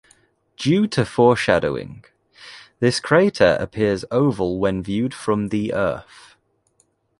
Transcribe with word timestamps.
Due 0.57 0.87
to 0.87 1.05
foreshortening, 1.05 2.03
this 2.79 2.99
crater 2.99 3.55
appears 3.59 4.03
oval 4.09 4.57
when 4.59 4.81
viewed 4.81 5.13
from 5.13 5.49
the 5.49 5.75
Earth. 5.75 6.35